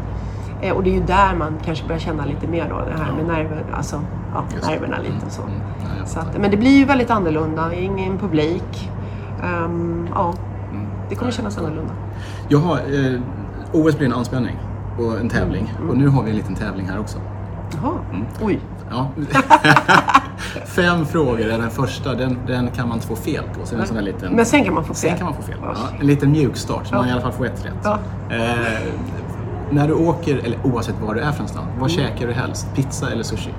Eh, 0.62 0.72
och 0.76 0.82
det 0.82 0.90
är 0.90 0.94
ju 0.94 1.02
där 1.02 1.34
man 1.34 1.52
kanske 1.64 1.86
börjar 1.86 2.00
känna 2.00 2.24
lite 2.24 2.46
mer 2.46 2.68
då, 2.68 2.76
det 2.90 3.02
här 3.04 3.12
med 3.12 3.26
nerver, 3.26 3.64
alltså, 3.74 4.00
ja, 4.34 4.44
nerverna 4.68 4.98
lite 4.98 5.26
och 5.26 5.32
så. 5.32 5.42
Mm. 5.42 6.06
Så 6.06 6.20
att, 6.20 6.38
men 6.38 6.50
det 6.50 6.56
blir 6.56 6.76
ju 6.78 6.84
väldigt 6.84 7.10
annorlunda, 7.10 7.74
ingen 7.74 8.18
publik. 8.18 8.90
Ehm, 9.44 10.08
ja, 10.14 10.34
Mm. 10.72 10.86
det 11.08 11.14
kommer 11.14 11.32
kännas 11.32 11.58
annorlunda. 11.58 11.92
Jag 12.48 12.58
har, 12.58 12.76
eh, 12.76 13.20
OS 13.72 13.96
blir 13.98 14.06
en 14.06 14.12
anspänning 14.14 14.56
och 14.98 15.20
en 15.20 15.28
tävling. 15.28 15.72
Mm. 15.78 15.90
Och 15.90 15.96
nu 15.96 16.08
har 16.08 16.22
vi 16.22 16.30
en 16.30 16.36
liten 16.36 16.54
tävling 16.54 16.86
här 16.88 17.00
också. 17.00 17.18
Jaha, 17.82 17.92
Mm. 18.12 18.26
oj. 18.42 18.60
Ja. 18.90 19.08
Fem 20.66 21.06
frågor. 21.06 21.44
Den 21.58 21.70
första 21.70 22.14
den, 22.14 22.38
den 22.46 22.70
kan 22.70 22.88
man 22.88 22.96
inte 22.96 23.06
få 23.06 23.16
fel 23.16 23.44
på. 23.60 23.66
Så 23.66 23.76
är 23.76 23.80
en 23.80 23.86
sån 23.86 23.96
där 23.96 24.02
liten, 24.02 24.32
Men 24.32 24.46
sen 24.46 24.64
kan 24.64 24.74
man 24.74 24.84
få 24.84 24.94
sen 24.94 25.10
fel. 25.10 25.18
kan 25.18 25.26
man 25.26 25.34
få 25.36 25.42
fel. 25.42 25.56
Ja. 25.62 25.74
En 26.00 26.06
liten 26.06 26.30
mjukstart 26.30 26.86
så 26.86 26.94
man 26.94 27.08
i 27.08 27.12
alla 27.12 27.20
fall 27.20 27.32
får 27.32 27.46
ett 27.46 27.64
rätt. 27.66 27.74
Ja. 27.84 27.98
Eh, 28.30 28.82
när 29.70 29.88
du 29.88 29.94
åker, 29.94 30.36
eller 30.38 30.58
oavsett 30.64 30.94
var 31.00 31.14
du 31.14 31.20
är 31.20 31.30
för 31.32 31.38
någonstans, 31.38 31.66
vad 31.78 31.90
käkar 31.90 32.26
du 32.26 32.32
helst? 32.32 32.66
Pizza 32.74 33.10
eller 33.10 33.22
sushi? 33.22 33.50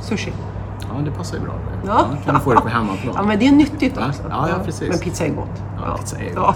Sushi. 0.00 0.32
Ja, 0.80 1.00
det 1.04 1.10
passar 1.10 1.36
ju 1.36 1.42
bra. 1.42 1.52
Då. 1.52 1.88
Ja. 1.88 2.06
kan 2.24 2.34
du 2.34 2.40
få 2.40 2.54
det 2.54 2.60
på 2.60 2.68
hemmaplan. 2.68 3.14
Ja, 3.16 3.22
men 3.22 3.38
det 3.38 3.46
är 3.46 3.52
nyttigt 3.52 3.94
Ja, 3.96 4.08
också. 4.08 4.22
ja, 4.30 4.48
ja, 4.48 4.54
precis. 4.64 4.88
Men 4.88 4.98
pizza 4.98 5.24
är 5.24 5.30
gott. 5.30 5.62
Ja, 5.86 5.96
pizza 5.96 6.16
är 6.18 6.32
ja. 6.34 6.54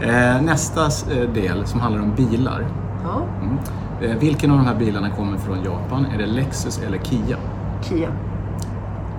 Eh, 0.00 0.42
nästa 0.42 0.84
eh, 0.84 1.28
del 1.34 1.66
som 1.66 1.80
handlar 1.80 2.02
om 2.02 2.14
bilar. 2.14 2.66
Ja. 3.04 3.22
Mm. 3.42 3.58
Eh, 4.00 4.18
vilken 4.18 4.50
av 4.50 4.56
de 4.56 4.66
här 4.66 4.74
bilarna 4.74 5.10
kommer 5.10 5.38
från 5.38 5.64
Japan? 5.64 6.06
Är 6.14 6.18
det 6.18 6.26
Lexus 6.26 6.80
eller 6.86 6.98
Kia? 6.98 7.36
Kia. 7.82 8.08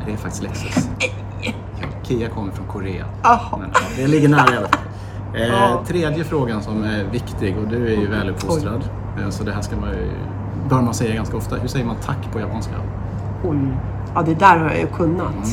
Det 0.05 0.11
är 0.13 0.17
faktiskt 0.17 0.43
Lexus. 0.43 0.89
Ja, 1.41 1.87
Kia 2.03 2.29
kommer 2.29 2.51
från 2.51 2.67
Korea. 2.67 3.05
Jaha. 3.23 3.57
Men, 3.59 3.69
ja, 3.73 3.79
det 3.97 4.07
ligger 4.07 4.29
nära 4.29 4.53
i 4.53 4.57
alla 4.57 4.67
fall. 4.67 4.79
Eh, 5.35 5.47
Ja. 5.47 5.83
Tredje 5.87 6.23
frågan 6.23 6.63
som 6.63 6.83
är 6.83 7.03
viktig 7.03 7.57
och 7.57 7.67
du 7.67 7.87
är 7.87 7.97
ju 8.01 8.07
väluppfostrad. 8.07 8.89
Eh, 9.21 9.29
så 9.29 9.43
det 9.43 9.51
här 9.51 9.61
ska 9.61 9.75
man 9.75 9.89
bör 10.69 10.81
man 10.81 10.93
säga 10.93 11.15
ganska 11.15 11.37
ofta. 11.37 11.55
Hur 11.55 11.67
säger 11.67 11.85
man 11.85 11.95
tack 12.05 12.31
på 12.33 12.39
japanska? 12.39 12.73
Oj. 13.43 13.57
Ja, 14.15 14.21
det 14.21 14.35
där 14.35 14.57
har 14.57 14.69
jag 14.69 14.79
ju 14.79 14.87
kunnat. 14.87 15.33
Du 15.45 15.49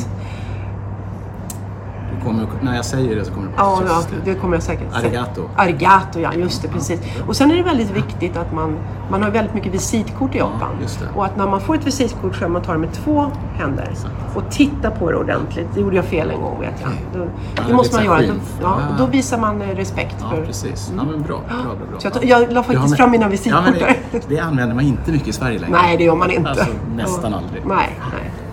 kommer, 2.25 2.47
när 2.61 2.75
jag 2.75 2.85
säger 2.85 3.15
det 3.15 3.25
så 3.25 3.31
kommer 3.33 3.47
du 3.47 3.53
Ja, 3.57 3.81
ja, 3.87 4.01
det 4.25 4.35
kommer 4.35 4.55
jag 4.55 4.63
säkert. 4.63 4.87
Arigato. 4.95 5.41
Arigato, 5.55 6.19
ja 6.19 6.33
just 6.33 6.61
det, 6.61 6.67
precis. 6.67 6.99
Och 7.27 7.35
sen 7.35 7.51
är 7.51 7.55
det 7.55 7.63
väldigt 7.63 7.91
viktigt 7.91 8.37
att 8.37 8.53
man, 8.53 8.75
man 9.11 9.23
har 9.23 9.29
väldigt 9.31 9.53
mycket 9.53 9.73
visitkort 9.73 10.35
i 10.35 10.37
Japan. 10.37 10.69
det. 10.79 11.07
Och 11.15 11.25
att 11.25 11.37
när 11.37 11.47
man 11.47 11.61
får 11.61 11.75
ett 11.75 11.87
visitkort 11.87 12.33
så 12.33 12.37
ska 12.37 12.47
man 12.47 12.61
ta 12.61 12.71
det 12.73 12.77
med 12.79 12.93
två 12.93 13.25
händer. 13.53 13.87
Exakt. 13.91 14.13
Och 14.35 14.43
titta 14.51 14.91
på 14.91 15.11
det 15.11 15.17
ordentligt. 15.17 15.67
Det 15.73 15.81
gjorde 15.81 15.95
jag 15.95 16.05
fel 16.05 16.31
en 16.31 16.41
gång 16.41 16.59
vet 16.59 16.81
jag. 16.81 16.89
Då, 17.13 17.19
det 17.19 17.29
det 17.67 17.71
är 17.71 17.75
måste 17.75 17.95
man 17.95 18.05
göra. 18.05 18.17
Då, 18.19 18.25
ja, 18.61 18.77
Ja. 18.89 18.95
då 18.97 19.05
visar 19.05 19.37
man 19.37 19.61
eh, 19.61 19.67
respekt 19.67 20.15
Ja, 20.21 20.29
för... 20.29 20.45
precis. 20.45 20.93
Ja, 20.97 21.03
men 21.03 21.21
bra. 21.21 21.39
bra, 21.47 21.57
bra, 21.63 21.73
bra. 21.91 21.99
Så 21.99 22.09
jag, 22.21 22.25
jag 22.41 22.53
la 22.53 22.63
faktiskt 22.63 22.89
med- 22.89 22.97
fram 22.97 23.11
mina 23.11 23.25
Ja, 23.25 23.29
visitkort 23.29 23.63
men 23.63 23.73
där. 23.73 23.95
det, 24.11 24.29
det 24.29 24.39
använder 24.39 24.75
man 24.75 24.83
inte 24.85 25.11
mycket 25.11 25.27
i 25.27 25.33
Sverige 25.33 25.59
längre. 25.59 25.77
Nej, 25.81 25.97
det 25.97 26.03
gör 26.03 26.15
man 26.15 26.31
inte. 26.31 26.49
Alltså, 26.49 26.65
nästan 26.95 27.33
aldrig. 27.33 27.65
Nej. 27.65 27.89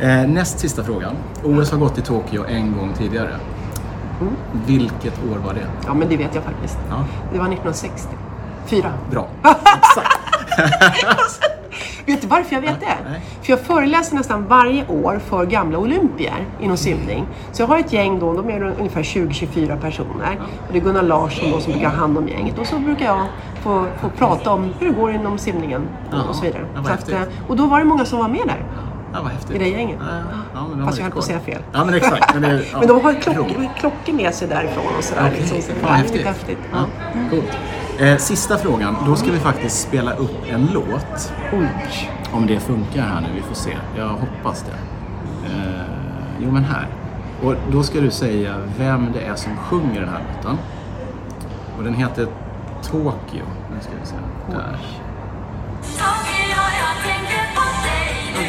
Eh, 0.00 0.28
näst 0.28 0.58
sista 0.58 0.84
frågan. 0.84 1.16
OS 1.44 1.70
har 1.70 1.78
gått 1.78 1.98
i 1.98 2.02
Tokyo 2.02 2.44
en 2.48 2.72
gång 2.76 2.92
tidigare. 2.98 3.30
Mm. 4.20 4.32
Vilket 4.66 5.18
år 5.32 5.38
var 5.46 5.54
det? 5.54 5.66
Ja, 5.86 5.94
men 5.94 6.08
det 6.08 6.16
vet 6.16 6.34
jag 6.34 6.44
faktiskt. 6.44 6.78
Ja, 6.90 6.96
Det 7.32 7.38
var 7.38 7.44
1960. 7.46 8.08
Fyra. 8.66 8.92
bra. 9.10 9.28
Vet 12.06 12.20
du 12.22 12.26
varför 12.28 12.54
jag 12.54 12.60
vet 12.62 12.80
det? 12.80 12.86
Nej. 13.10 13.20
För 13.42 13.52
jag 13.52 13.60
föreläser 13.60 14.14
nästan 14.16 14.46
varje 14.46 14.86
år 14.88 15.18
för 15.26 15.46
gamla 15.46 15.78
olympier 15.78 16.46
inom 16.60 16.76
simning. 16.76 17.26
Så 17.52 17.62
jag 17.62 17.66
har 17.66 17.78
ett 17.78 17.92
gäng 17.92 18.18
då, 18.18 18.32
de 18.32 18.50
är 18.50 18.62
ungefär 18.78 19.02
20-24 19.02 19.80
personer. 19.80 20.40
Och 20.66 20.72
det 20.72 20.78
är 20.78 20.82
Gunnar 20.82 21.02
Larsson 21.02 21.50
då 21.50 21.60
som 21.60 21.72
brukar 21.72 21.88
ha 21.88 21.96
hand 21.96 22.18
om 22.18 22.28
gänget. 22.28 22.58
Och 22.58 22.66
så 22.66 22.78
brukar 22.78 23.06
jag 23.06 23.26
få, 23.62 23.86
få 24.00 24.08
prata 24.08 24.50
om 24.52 24.72
hur 24.78 24.86
det 24.88 24.92
går 24.94 25.12
inom 25.12 25.38
simningen 25.38 25.82
Ja, 26.12 26.22
och 26.28 26.34
så 26.34 26.42
vidare. 26.42 26.64
så 26.86 26.92
att, 26.92 27.08
eh, 27.12 27.20
och 27.48 27.56
då 27.56 27.66
var 27.66 27.78
det 27.78 27.84
många 27.84 28.04
som 28.04 28.18
var 28.18 28.28
med 28.28 28.42
där. 28.46 28.62
Ja, 29.12 29.22
vad 29.22 29.32
häftigt. 29.32 29.56
I 29.56 29.58
det 29.58 29.68
gänget. 29.68 29.98
Ja, 30.00 30.06
ja, 30.54 30.60
har 30.60 30.86
Fast 30.86 30.98
jag 30.98 31.04
höll 31.04 31.12
på 31.12 31.18
att 31.18 31.24
säga 31.24 31.40
fel. 31.40 31.62
Ja, 31.72 31.84
men 31.84 31.94
exakt. 31.94 32.34
Men, 32.34 32.42
det, 32.42 32.64
ja, 32.72 32.78
Men 32.78 32.88
de 32.88 33.00
har 33.00 33.14
klock, 33.14 33.36
roligt. 33.36 33.70
klockor 33.78 34.12
med 34.12 34.34
sig 34.34 34.48
därifrån 34.48 34.84
och 34.98 35.04
sådär. 35.04 35.22
Okej, 35.26 35.40
liksom. 35.52 35.76
Så 35.80 35.86
är 35.86 35.92
häftigt. 35.92 36.26
häftigt. 36.26 36.58
Ja. 36.72 36.78
Ja, 37.14 37.20
coolt. 37.30 37.58
Eh, 37.98 38.16
sista 38.16 38.58
frågan. 38.58 38.96
Då 39.06 39.16
ska 39.16 39.32
vi 39.32 39.38
faktiskt 39.38 39.80
spela 39.88 40.12
upp 40.12 40.36
en 40.50 40.68
låt. 40.74 41.32
Oj. 41.52 42.10
Om 42.32 42.46
det 42.46 42.60
funkar 42.60 43.02
här 43.02 43.20
nu, 43.20 43.26
vi 43.34 43.42
får 43.42 43.54
se. 43.54 43.76
Jag 43.96 44.08
hoppas 44.08 44.62
det. 44.62 44.72
Eh, 45.48 45.82
jo, 46.40 46.50
men 46.50 46.64
här. 46.64 46.86
Och 47.42 47.54
då 47.72 47.82
ska 47.82 48.00
du 48.00 48.10
säga 48.10 48.54
vem 48.78 49.12
det 49.12 49.20
är 49.20 49.34
som 49.34 49.56
sjunger 49.56 50.00
den 50.00 50.08
här 50.08 50.22
låten. 50.36 50.58
Och 51.78 51.84
den 51.84 51.94
heter 51.94 52.26
Tokyo. 52.82 53.44
Nu 53.74 53.80
ska 53.80 53.92
vi 54.00 54.06
se. 54.06 54.14
Där. 54.50 54.78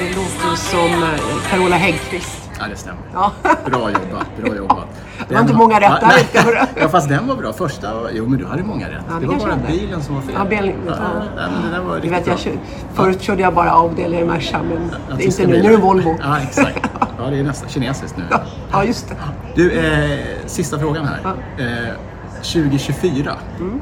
Det 0.02 0.16
låter 0.16 0.56
som 0.56 1.04
eh, 1.04 1.20
Carola 1.50 1.76
Häggkvist. 1.76 2.50
Ja, 2.60 2.66
det 2.70 2.76
stämmer. 2.76 3.02
Ja. 3.14 3.32
Bra 3.66 3.80
jobbat, 3.92 4.28
bra 4.44 4.56
jobbat. 4.56 4.86
Det 5.28 5.34
var 5.34 5.42
inte 5.42 5.54
många 5.54 5.80
rätt 5.80 6.02
där, 6.34 6.42
hörru. 6.44 6.58
Ja, 6.76 6.90
fast 6.90 7.10
den 7.10 7.28
var 7.28 7.36
bra. 7.36 7.54
Första, 7.54 7.88
jo 8.12 8.28
men 8.28 8.40
du 8.40 8.46
hade 8.46 8.64
många 8.64 8.90
rätt. 8.90 8.96
Ja, 9.10 9.14
det 9.14 9.20
det 9.20 9.28
var 9.28 9.36
bara 9.40 9.52
hade. 9.52 9.68
bilen 9.68 10.04
som 10.04 10.16
var 10.16 10.22
fel. 10.22 10.32
Ja, 10.38 10.46
bilen- 10.46 10.74
ja, 10.88 10.94
ja. 11.74 11.82
var 11.82 12.00
Du 12.00 12.10
vet, 12.10 12.28
jag 12.28 12.36
bra. 12.36 12.38
kör, 12.44 12.54
förut 12.94 13.22
körde 13.22 13.42
jag 13.42 13.54
bara 13.54 13.70
Audi 13.72 14.04
eller 14.04 14.26
Merca, 14.26 14.60
men 14.64 14.92
Ja, 14.92 14.98
det 15.16 15.24
är 15.24 15.26
tyska 15.26 15.44
inte 15.44 15.56
nu. 15.56 15.62
Nu 15.64 15.68
är 15.68 15.72
det 15.78 15.84
Volvo. 15.84 16.16
Ja, 16.22 16.40
exakt. 16.40 16.80
Ja, 17.18 17.30
det 17.30 17.38
är 17.40 17.44
nästan 17.44 17.70
kinesiskt 17.70 18.18
nu. 18.18 18.24
Ja, 18.32 18.42
ja, 18.72 18.84
just 18.84 19.10
det. 19.10 19.16
Du, 19.56 19.72
eh, 19.80 20.20
sista 20.46 20.80
frågan 20.80 21.06
här. 21.06 21.20
Ja. 21.24 21.64
Eh, 21.64 21.94
2024. 22.44 23.36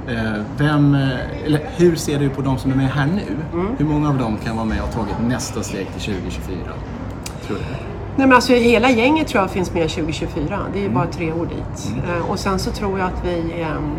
Eh, 0.07 0.15
vem, 0.57 0.95
eh, 0.95 1.45
eller 1.45 1.61
hur 1.77 1.95
ser 1.95 2.19
du 2.19 2.29
på 2.29 2.41
de 2.41 2.57
som 2.57 2.71
är 2.71 2.75
med 2.75 2.89
här 2.89 3.05
nu? 3.07 3.35
Mm. 3.59 3.75
Hur 3.77 3.85
många 3.85 4.09
av 4.09 4.17
dem 4.17 4.37
kan 4.45 4.55
vara 4.55 4.65
med 4.65 4.81
och 4.81 4.91
tagit 4.93 5.15
nästa 5.27 5.63
steg 5.63 5.87
till 5.93 6.01
2024? 6.01 6.57
Tror 7.47 7.57
du? 7.57 7.63
Nej, 8.15 8.27
men 8.27 8.33
alltså, 8.35 8.53
hela 8.53 8.89
gänget 8.89 9.27
tror 9.27 9.41
jag 9.43 9.51
finns 9.51 9.73
med 9.73 9.89
2024. 9.89 10.59
Det 10.73 10.79
är 10.79 10.83
Mm. 10.83 10.93
bara 10.93 11.05
tre 11.07 11.31
år 11.31 11.45
dit. 11.45 11.91
Eh, 12.09 12.29
och 12.31 12.39
sen 12.39 12.59
så 12.59 12.71
tror 12.71 12.99
jag 12.99 13.07
att 13.07 13.25
vi 13.25 13.61
ehm, 13.61 13.91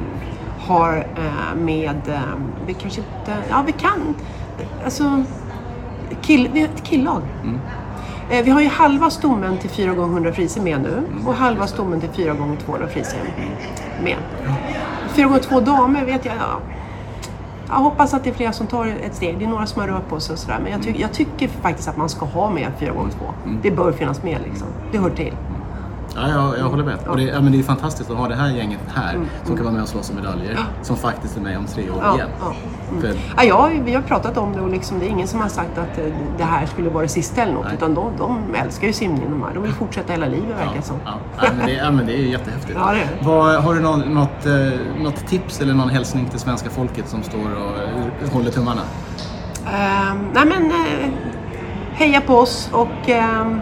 har 0.59 1.07
med, 1.57 1.97
ehm, 2.09 2.43
vi 2.67 2.75
kanske 2.75 3.01
inte, 3.01 3.33
ja 3.51 3.65
vi 3.67 3.73
kan, 3.73 4.15
alltså, 4.85 5.23
kill, 6.23 6.49
vi 6.53 6.61
har 6.61 6.69
ett 6.69 6.83
killag. 6.85 7.23
Eh, 8.31 8.45
vi 8.45 8.51
har 8.51 8.61
ju 8.61 8.69
halva 8.69 9.11
stommen 9.11 9.59
till 9.59 9.71
4 9.71 9.93
gånger 9.95 10.13
100 10.15 10.33
friser 10.33 10.61
med 10.63 10.81
nu 10.83 11.03
och 11.27 11.35
halva 11.35 11.67
stommen 11.67 12.01
till 12.01 12.11
4 12.11 12.35
gånger 12.35 12.57
200 12.57 12.89
friser 12.89 13.19
med. 14.03 14.17
4 15.09 15.27
gånger 15.27 15.41
2 15.41 15.61
damer 15.61 16.05
vet 16.05 16.25
jag, 16.25 16.35
ja. 16.37 16.61
Jag 17.69 17.75
hoppas 17.77 18.15
att 18.15 18.25
det 18.25 18.31
är 18.31 18.35
fler 18.35 18.53
som 18.53 18.67
tar 18.67 18.87
ett 18.87 19.15
steg. 19.15 19.39
Det 19.39 19.45
är 19.45 19.49
några 19.49 19.67
som 19.67 19.81
har 19.81 19.89
rört 19.89 20.09
på 20.09 20.21
sig 20.21 20.33
och 20.33 20.39
sådär. 20.39 20.59
Men 20.63 20.73
jag, 20.73 20.83
ty- 20.83 20.95
jag 21.01 21.13
tycker 21.13 21.49
faktiskt 21.49 21.89
att 21.89 21.97
man 21.97 22.09
ska 22.09 22.25
ha 22.27 22.51
med 22.51 22.67
4 22.79 22.93
gånger 22.93 23.11
2 23.11 23.19
Mm. 23.45 23.59
Det 23.63 23.71
bör 23.71 23.93
finnas 23.93 24.23
med 24.23 24.39
liksom. 24.45 24.67
Det 24.93 24.99
hör 24.99 25.11
till. 25.11 25.35
Ja, 26.15 26.29
jag, 26.29 26.59
jag 26.59 26.65
håller 26.71 26.85
med. 26.85 26.99
Och 27.09 27.17
det, 27.17 27.23
ja, 27.23 27.41
men 27.41 27.53
det 27.53 27.59
är 27.59 27.63
fantastiskt 27.63 28.11
att 28.11 28.17
ha 28.17 28.29
det 28.29 28.35
här 28.35 28.49
gänget 28.51 28.81
här 28.95 29.19
som 29.45 29.57
kan 29.57 29.65
vara 29.65 29.75
med 29.75 29.83
och 29.83 29.89
slåss 29.89 30.11
om 30.11 30.17
medaljer. 30.17 30.59
Som 30.83 30.97
faktiskt 30.97 31.37
är 31.37 31.41
med 31.41 31.59
om 31.59 31.67
tre 31.67 31.91
år 31.91 31.95
Mm. 31.95 32.05
Ja, 32.07 32.15
igen. 32.15 32.29
ja. 32.41 32.53
För, 33.01 33.15
Ja, 33.37 33.45
ja, 33.45 33.71
vi 33.85 33.95
har 33.95 34.03
pratat 34.03 34.37
om 34.37 34.53
det 34.53 34.61
och 34.61 34.71
liksom, 34.71 34.99
det 34.99 35.07
är 35.07 35.11
ingen 35.11 35.29
som 35.29 35.41
har 35.41 35.49
sagt 35.49 35.79
att 35.79 35.99
eh, 35.99 36.05
det 36.39 36.45
här 36.45 36.67
skulle 36.67 36.91
vara 36.91 37.03
det 37.03 37.09
sista 37.09 37.43
eller 37.43 37.53
något. 37.53 37.65
Nej. 37.65 37.75
Utan 37.75 37.95
de, 37.95 38.13
de 38.19 38.55
älskar 38.55 38.87
ju 38.87 38.93
simning 38.93 39.31
de 39.31 39.43
här. 39.43 39.55
De 39.55 39.63
vill 39.63 39.73
fortsätta 39.73 40.13
hela 40.13 40.27
livet 40.27 40.49
verkar 40.59 40.75
det 40.77 40.83
som. 40.83 40.97
ja, 41.05 41.13
ja, 41.43 41.49
men 41.59 41.67
det, 41.67 41.73
ja, 41.73 41.91
men 41.91 42.07
det 42.07 42.13
är 42.13 42.19
ju 42.19 42.31
jättehäftigt. 42.31 42.79
Ja, 42.81 42.93
det 42.93 42.99
är 43.01 43.05
det. 43.21 43.27
Vad, 43.27 43.55
har 43.65 43.75
du 43.75 43.81
någon, 43.81 44.01
något, 44.01 44.47
eh, 44.47 45.03
något 45.03 45.27
tips 45.27 45.61
eller 45.61 45.75
någon 45.75 45.89
hälsning 45.89 46.27
till 46.29 46.41
svenska 46.41 46.71
folket 46.71 47.09
som 47.09 47.23
står 47.23 47.39
och 47.57 47.77
eh, 48.27 48.33
håller 48.33 48.51
tummarna? 48.51 48.81
Ehm, 49.67 50.27
nej 50.35 50.45
men, 50.47 50.67
eh, 50.71 51.11
heja 51.93 52.21
på 52.21 52.35
oss 52.35 52.69
och 52.73 53.09
ehm, 53.09 53.61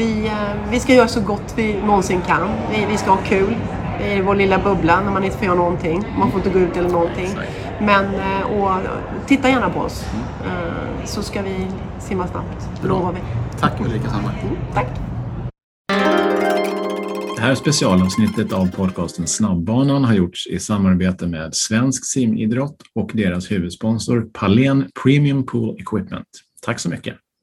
vi, 0.00 0.26
eh, 0.26 0.70
vi 0.70 0.80
ska 0.80 0.94
göra 0.94 1.08
så 1.08 1.20
gott 1.20 1.54
vi 1.56 1.82
någonsin 1.82 2.20
kan. 2.26 2.48
Vi, 2.70 2.86
vi 2.90 2.96
ska 2.96 3.10
ha 3.10 3.22
kul 3.24 3.56
i 4.04 4.20
vår 4.20 4.34
lilla 4.34 4.58
bubbla 4.58 5.00
när 5.00 5.10
man 5.10 5.24
inte 5.24 5.36
får 5.36 5.46
göra 5.46 5.56
någonting. 5.56 6.04
Man 6.18 6.30
får 6.30 6.40
inte 6.40 6.50
gå 6.50 6.58
ut 6.58 6.76
eller 6.76 6.88
någonting. 6.88 7.28
Men, 7.80 8.14
eh, 8.14 8.42
och 8.52 8.70
titta 9.26 9.48
gärna 9.48 9.70
på 9.70 9.80
oss. 9.80 10.04
Eh, 10.46 11.04
så 11.06 11.22
ska 11.22 11.42
vi 11.42 11.66
simma 11.98 12.26
snabbt. 12.26 12.84
Lovar 12.84 13.12
vi. 13.12 13.20
Tack 13.60 13.80
Ulrika 13.80 14.08
Sandberg. 14.10 14.34
Mm, 14.42 14.56
tack. 14.74 14.86
Det 17.36 17.42
här 17.42 17.54
specialavsnittet 17.54 18.52
av 18.52 18.70
podcasten 18.70 19.26
Snabbbanan 19.26 20.04
har 20.04 20.14
gjorts 20.14 20.46
i 20.46 20.58
samarbete 20.58 21.26
med 21.26 21.54
Svensk 21.54 22.06
simidrott 22.06 22.76
och 22.94 23.10
deras 23.14 23.50
huvudsponsor 23.50 24.28
Palen 24.32 24.90
Premium 25.02 25.46
Pool 25.46 25.76
Equipment. 25.80 26.26
Tack 26.62 26.78
så 26.78 26.88
mycket! 26.88 27.16